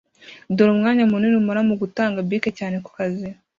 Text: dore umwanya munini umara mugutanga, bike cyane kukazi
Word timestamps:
dore 0.55 0.71
umwanya 0.75 1.03
munini 1.11 1.35
umara 1.41 1.61
mugutanga, 1.69 2.25
bike 2.29 2.51
cyane 2.59 2.75
kukazi 2.85 3.27